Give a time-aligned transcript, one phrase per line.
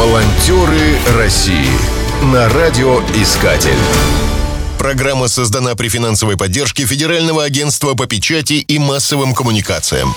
[0.00, 1.68] Волонтеры России
[2.32, 3.76] на радиоискатель.
[4.78, 10.14] Программа создана при финансовой поддержке Федерального агентства по печати и массовым коммуникациям.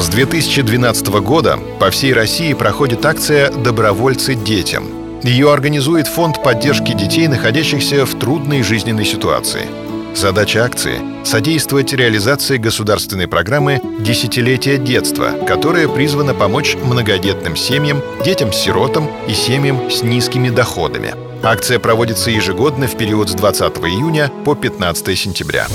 [0.00, 4.88] С 2012 года по всей России проходит акция «Добровольцы детям».
[5.22, 9.66] Ее организует Фонд поддержки детей, находящихся в трудной жизненной ситуации–
[10.16, 19.34] Задача акции— содействовать реализации государственной программы «Десятилетие детства», которая призвана помочь многодетным семьям, детям-сиротам и
[19.34, 21.14] семьям с низкими доходами.
[21.42, 25.66] Акция проводится ежегодно в период с 20 июня по 15 сентября.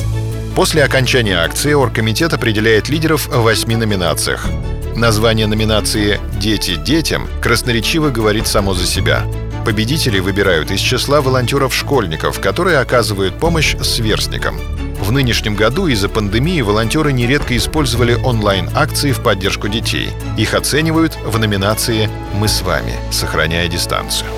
[0.55, 4.47] После окончания акции Оргкомитет определяет лидеров в восьми номинациях.
[4.95, 9.23] Название номинации «Дети детям» красноречиво говорит само за себя.
[9.65, 14.57] Победителей выбирают из числа волонтеров-школьников, которые оказывают помощь сверстникам.
[15.01, 20.11] В нынешнем году из-за пандемии волонтеры нередко использовали онлайн-акции в поддержку детей.
[20.37, 24.29] Их оценивают в номинации «Мы с вами», сохраняя дистанцию.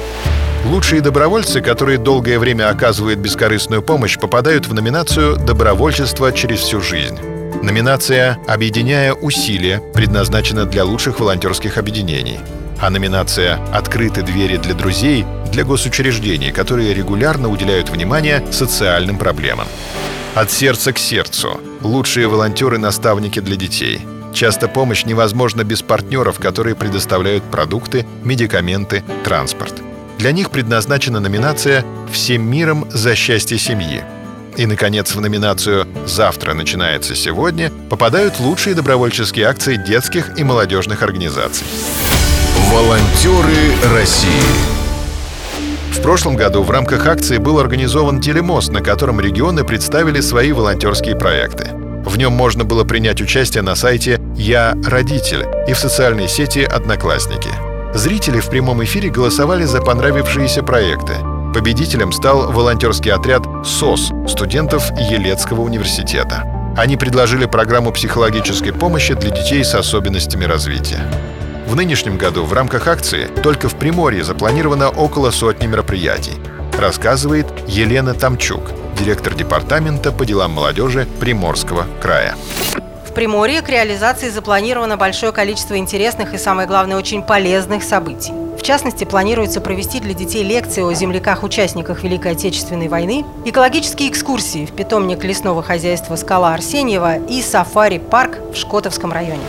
[0.65, 7.19] Лучшие добровольцы, которые долгое время оказывают бескорыстную помощь, попадают в номинацию «Добровольчество через всю жизнь».
[7.61, 12.39] Номинация «Объединяя усилия» предназначена для лучших волонтерских объединений
[12.83, 19.67] а номинация «Открыты двери для друзей» для госучреждений, которые регулярно уделяют внимание социальным проблемам.
[20.35, 21.59] От сердца к сердцу.
[21.81, 24.01] Лучшие волонтеры-наставники для детей.
[24.33, 29.75] Часто помощь невозможна без партнеров, которые предоставляют продукты, медикаменты, транспорт.
[30.17, 34.03] Для них предназначена номинация «Всем миром за счастье семьи».
[34.57, 41.67] И, наконец, в номинацию «Завтра начинается сегодня» попадают лучшие добровольческие акции детских и молодежных организаций.
[42.71, 44.72] Волонтеры России
[45.93, 51.15] В прошлом году в рамках акции был организован телемост, на котором регионы представили свои волонтерские
[51.15, 51.69] проекты.
[52.03, 57.49] В нем можно было принять участие на сайте «Я родитель» и в социальной сети «Одноклассники».
[57.93, 61.13] Зрители в прямом эфире голосовали за понравившиеся проекты.
[61.53, 66.43] Победителем стал волонтерский отряд «СОС» студентов Елецкого университета.
[66.75, 71.03] Они предложили программу психологической помощи для детей с особенностями развития.
[71.73, 76.33] В нынешнем году в рамках акции только в Приморье запланировано около сотни мероприятий,
[76.77, 78.61] рассказывает Елена Тамчук,
[78.99, 82.35] директор департамента по делам молодежи Приморского края.
[83.09, 88.33] В Приморье к реализации запланировано большое количество интересных и, самое главное, очень полезных событий.
[88.55, 94.73] В частности, планируется провести для детей лекции о земляках-участниках Великой Отечественной войны, экологические экскурсии в
[94.73, 99.41] питомник лесного хозяйства «Скала Арсеньева» и сафари-парк в Шкотовском районе.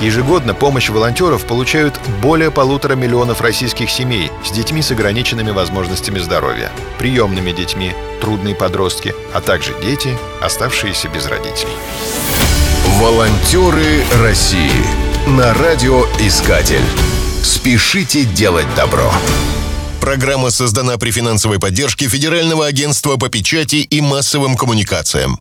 [0.00, 6.70] Ежегодно помощь волонтеров получают более полутора миллионов российских семей с детьми с ограниченными возможностями здоровья,
[6.98, 11.72] приемными детьми, трудные подростки, а также дети, оставшиеся без родителей.
[13.00, 14.70] Волонтеры России
[15.26, 16.84] на радиоискатель.
[17.42, 19.12] Спешите делать добро.
[20.00, 25.38] Программа создана при финансовой поддержке Федерального агентства по печати и массовым коммуникациям.